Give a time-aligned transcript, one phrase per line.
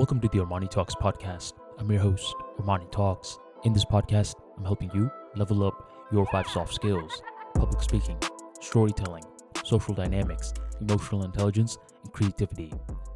[0.00, 1.52] Welcome to the Armani Talks podcast.
[1.78, 3.38] I'm your host, Armani Talks.
[3.64, 7.20] In this podcast, I'm helping you level up your five soft skills
[7.54, 8.16] public speaking,
[8.62, 9.24] storytelling,
[9.62, 12.72] social dynamics, emotional intelligence, and creativity.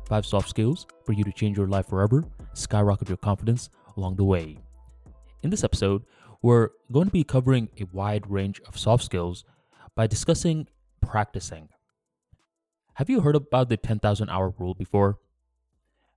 [0.06, 4.24] Five soft skills for you to change your life forever, skyrocket your confidence along the
[4.24, 4.58] way.
[5.42, 6.02] In this episode,
[6.42, 9.46] we're going to be covering a wide range of soft skills
[9.94, 10.68] by discussing
[11.00, 11.70] practicing.
[12.96, 15.16] Have you heard about the 10,000 hour rule before?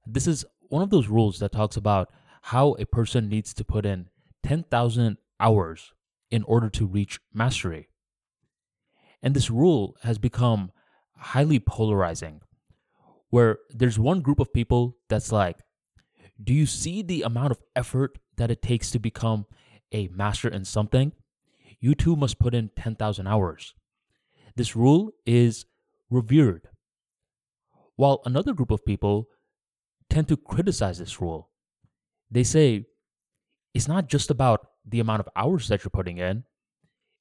[0.09, 2.09] This is one of those rules that talks about
[2.43, 4.09] how a person needs to put in
[4.43, 5.93] 10,000 hours
[6.31, 7.89] in order to reach mastery.
[9.21, 10.71] And this rule has become
[11.17, 12.41] highly polarizing,
[13.29, 15.57] where there's one group of people that's like,
[16.41, 19.45] Do you see the amount of effort that it takes to become
[19.91, 21.13] a master in something?
[21.79, 23.73] You too must put in 10,000 hours.
[24.55, 25.65] This rule is
[26.09, 26.69] revered.
[27.95, 29.27] While another group of people
[30.09, 31.49] tend to criticize this rule.
[32.29, 32.85] They say
[33.73, 36.43] it's not just about the amount of hours that you're putting in,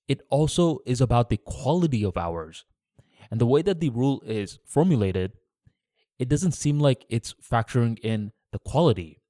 [0.09, 2.65] it also is about the quality of hours.
[3.31, 5.33] And the way that the rule is formulated,
[6.19, 9.21] it doesn't seem like it's factoring in the quality,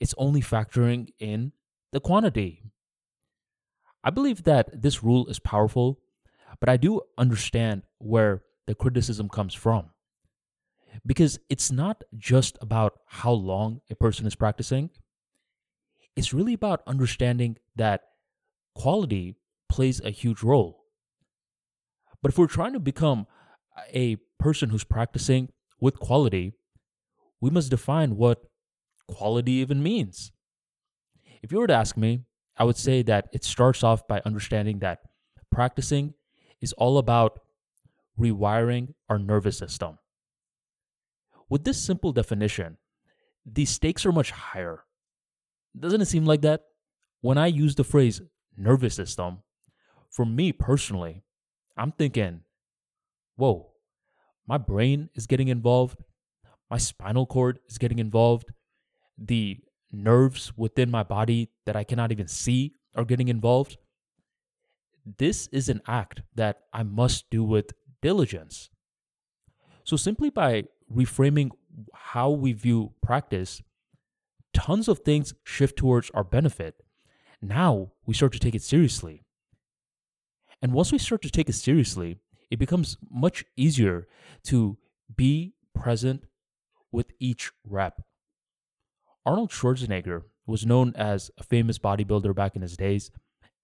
[0.00, 1.52] it's only factoring in
[1.92, 2.62] the quantity.
[4.02, 6.00] I believe that this rule is powerful,
[6.60, 9.90] but I do understand where the criticism comes from
[11.04, 14.90] because it's not just about how long a person is practicing,
[16.14, 18.02] it's really about understanding that
[18.74, 19.36] quality
[19.68, 20.84] plays a huge role.
[22.22, 23.26] But if we're trying to become
[23.92, 26.54] a person who's practicing with quality,
[27.40, 28.44] we must define what
[29.06, 30.32] quality even means.
[31.42, 32.22] If you were to ask me,
[32.56, 35.00] I would say that it starts off by understanding that
[35.52, 36.14] practicing
[36.60, 37.40] is all about
[38.18, 39.98] rewiring our nervous system.
[41.48, 42.76] With this simple definition,
[43.44, 44.84] the stakes are much higher.
[45.78, 46.62] Doesn't it seem like that?
[47.20, 48.20] When I use the phrase
[48.56, 49.38] nervous system,
[50.10, 51.22] for me personally,
[51.76, 52.40] I'm thinking,
[53.36, 53.70] whoa,
[54.46, 56.02] my brain is getting involved,
[56.70, 58.52] my spinal cord is getting involved,
[59.18, 59.58] the
[59.92, 63.76] nerves within my body that I cannot even see are getting involved.
[65.18, 68.70] This is an act that I must do with diligence.
[69.84, 70.64] So, simply by
[70.94, 71.50] reframing
[71.94, 73.62] how we view practice,
[74.54, 76.82] tons of things shift towards our benefit.
[77.42, 79.22] Now we start to take it seriously.
[80.62, 82.18] And once we start to take it seriously,
[82.50, 84.06] it becomes much easier
[84.44, 84.78] to
[85.14, 86.24] be present
[86.90, 88.02] with each rep.
[89.24, 93.10] Arnold Schwarzenegger was known as a famous bodybuilder back in his days,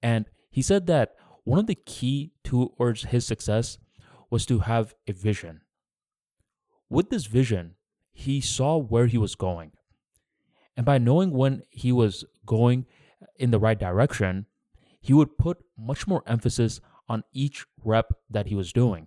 [0.03, 3.79] and he said that one of the key towards his success
[4.31, 5.61] was to have a vision.
[6.93, 7.77] With this vision,
[8.13, 9.73] he saw where he was going.
[10.77, 12.85] And by knowing when he was going
[13.39, 14.45] in the right direction,
[15.01, 19.07] he would put much more emphasis on each rep that he was doing.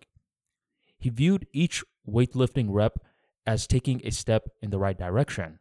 [0.97, 2.97] He viewed each weightlifting rep
[3.46, 5.59] as taking a step in the right direction.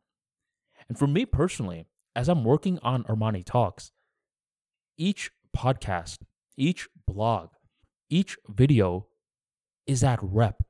[0.88, 3.92] And for me personally, as I'm working on Armani Talks,
[4.96, 6.20] each podcast,
[6.56, 7.50] each blog,
[8.08, 9.08] each video
[9.86, 10.63] is that rep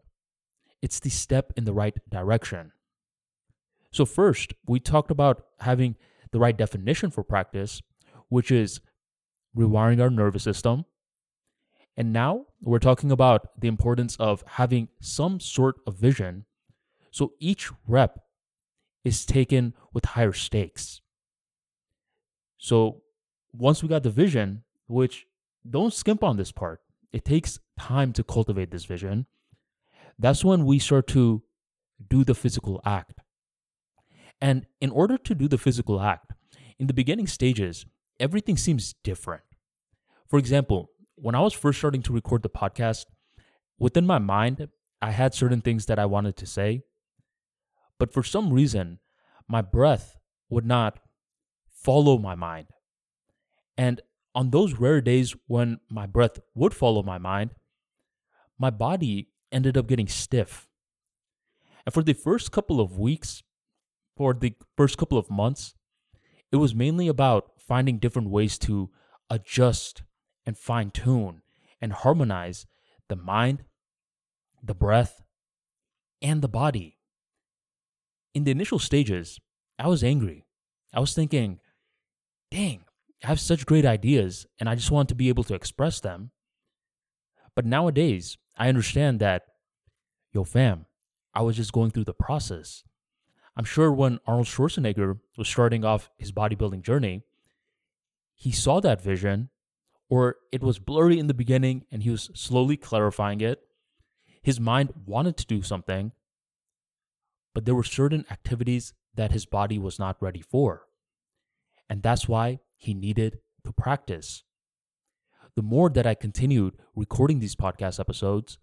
[0.84, 2.72] it's the step in the right direction.
[3.90, 5.96] So, first, we talked about having
[6.30, 7.80] the right definition for practice,
[8.28, 8.80] which is
[9.56, 10.84] rewiring our nervous system.
[11.96, 16.44] And now we're talking about the importance of having some sort of vision.
[17.12, 18.18] So each rep
[19.04, 21.00] is taken with higher stakes.
[22.58, 23.02] So
[23.52, 25.26] once we got the vision, which
[25.70, 26.80] don't skimp on this part,
[27.12, 29.26] it takes time to cultivate this vision
[30.18, 31.42] that's when we start to
[32.08, 33.20] do the physical act.
[34.40, 36.32] And in order to do the physical act,
[36.78, 37.86] in the beginning stages,
[38.20, 39.42] everything seems different.
[40.28, 43.06] For example, when I was first starting to record the podcast,
[43.78, 44.68] within my mind,
[45.00, 46.82] I had certain things that I wanted to say.
[47.98, 48.98] But for some reason,
[49.48, 50.16] my breath
[50.48, 50.98] would not
[51.70, 52.68] follow my mind.
[53.76, 54.00] And
[54.34, 57.50] on those rare days when my breath would follow my mind,
[58.58, 60.68] my body ended up getting stiff.
[61.86, 63.42] And for the first couple of weeks,
[64.16, 65.74] for the first couple of months,
[66.52, 68.90] it was mainly about finding different ways to
[69.30, 70.02] adjust
[70.44, 71.42] and fine tune
[71.80, 72.66] and harmonize
[73.08, 73.64] the mind,
[74.62, 75.22] the breath,
[76.20, 76.98] and the body.
[78.34, 79.40] In the initial stages,
[79.78, 80.46] I was angry.
[80.92, 81.60] I was thinking,
[82.50, 82.84] dang,
[83.22, 86.30] I have such great ideas and I just want to be able to express them.
[87.54, 89.42] But nowadays, I understand that,
[90.32, 90.86] yo, fam,
[91.34, 92.84] I was just going through the process.
[93.56, 97.22] I'm sure when Arnold Schwarzenegger was starting off his bodybuilding journey,
[98.34, 99.50] he saw that vision,
[100.08, 103.60] or it was blurry in the beginning and he was slowly clarifying it.
[104.42, 106.12] His mind wanted to do something,
[107.54, 110.82] but there were certain activities that his body was not ready for.
[111.88, 114.42] And that's why he needed to practice.
[115.56, 118.58] The more that I continued recording these podcast episodes,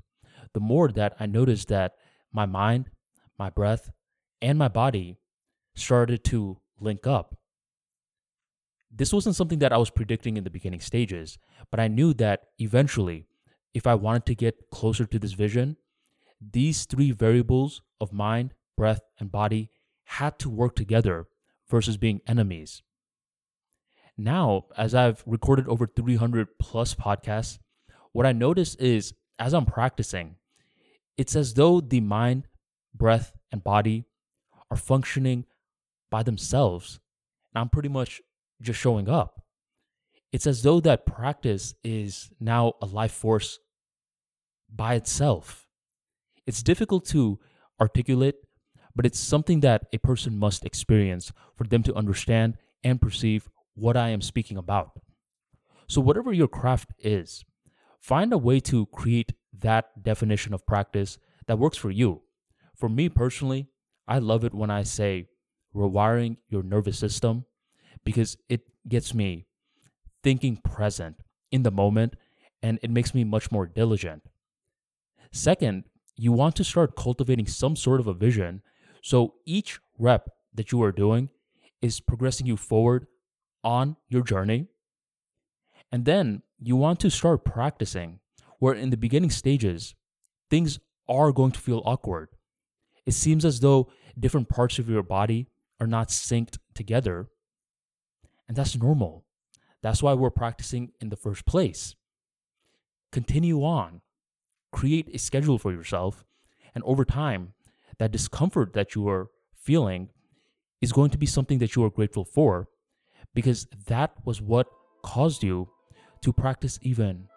[0.53, 1.93] the more that I noticed that
[2.33, 2.89] my mind,
[3.39, 3.91] my breath,
[4.41, 5.17] and my body
[5.73, 7.37] started to link up.
[8.93, 11.37] This wasn't something that I was predicting in the beginning stages,
[11.69, 13.25] but I knew that eventually,
[13.73, 15.77] if I wanted to get closer to this vision,
[16.41, 19.69] these three variables of mind, breath, and body
[20.03, 21.27] had to work together
[21.69, 22.83] versus being enemies.
[24.17, 27.59] Now, as I've recorded over 300 plus podcasts,
[28.11, 30.35] what I notice is as I'm practicing,
[31.17, 32.47] it's as though the mind,
[32.93, 34.05] breath, and body
[34.69, 35.45] are functioning
[36.09, 36.99] by themselves.
[37.53, 38.21] And I'm pretty much
[38.61, 39.41] just showing up.
[40.31, 43.59] It's as though that practice is now a life force
[44.73, 45.67] by itself.
[46.45, 47.39] It's difficult to
[47.79, 48.35] articulate,
[48.95, 53.49] but it's something that a person must experience for them to understand and perceive
[53.81, 54.91] what I am speaking about.
[55.87, 57.43] So, whatever your craft is,
[57.99, 61.17] find a way to create that definition of practice
[61.47, 62.21] that works for you.
[62.75, 63.67] For me personally,
[64.07, 65.29] I love it when I say
[65.75, 67.45] rewiring your nervous system
[68.05, 69.47] because it gets me
[70.23, 71.17] thinking present
[71.51, 72.15] in the moment
[72.61, 74.21] and it makes me much more diligent.
[75.31, 75.85] Second,
[76.15, 78.61] you want to start cultivating some sort of a vision
[79.01, 81.29] so each rep that you are doing
[81.81, 83.07] is progressing you forward
[83.63, 84.67] on your journey.
[85.91, 88.19] And then you want to start practicing
[88.59, 89.95] where in the beginning stages,
[90.49, 90.79] things
[91.09, 92.29] are going to feel awkward.
[93.05, 95.47] It seems as though different parts of your body
[95.79, 97.27] are not synced together.
[98.47, 99.25] And that's normal.
[99.81, 101.95] That's why we're practicing in the first place.
[103.11, 104.01] Continue on.
[104.71, 106.23] Create a schedule for yourself.
[106.75, 107.53] And over time,
[107.97, 110.09] that discomfort that you are feeling
[110.81, 112.67] is going to be something that you are grateful for
[113.33, 114.67] because that was what
[115.03, 115.69] caused you
[116.21, 117.27] to practice even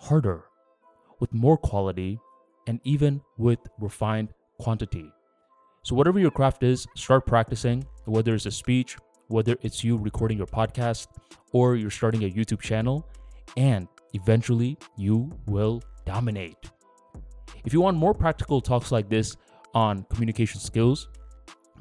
[0.00, 0.44] harder,
[1.18, 2.18] with more quality,
[2.66, 5.12] and even with refined quantity.
[5.82, 8.96] So, whatever your craft is, start practicing, whether it's a speech,
[9.28, 11.08] whether it's you recording your podcast,
[11.52, 13.08] or you're starting a YouTube channel,
[13.56, 16.70] and eventually you will dominate.
[17.64, 19.36] If you want more practical talks like this
[19.74, 21.08] on communication skills,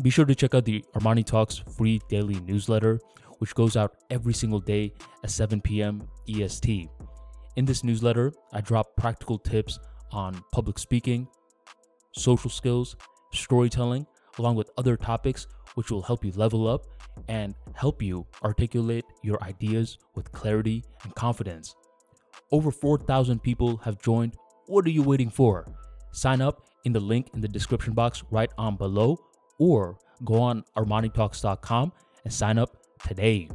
[0.02, 3.00] be sure to check out the Armani Talks free daily newsletter,
[3.40, 4.94] which goes out every single day
[5.24, 6.08] at 7 p.m.
[6.30, 6.90] EST.
[7.56, 9.80] In this newsletter, I drop practical tips
[10.12, 11.28] on public speaking,
[12.14, 12.96] social skills,
[13.34, 14.06] storytelling,
[14.38, 16.86] along with other topics which will help you level up
[17.28, 21.76] and help you articulate your ideas with clarity and confidence.
[22.52, 24.36] Over 4,000 people have joined.
[24.68, 25.68] What are you waiting for?
[26.12, 29.20] Sign up in the link in the description box right on below
[29.60, 31.92] or go on ArmaniTalks.com
[32.24, 33.50] and sign up today.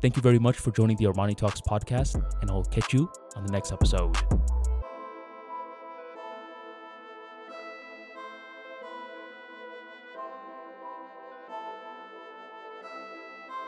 [0.00, 3.44] Thank you very much for joining the Armani Talks podcast, and I'll catch you on
[3.44, 4.16] the next episode.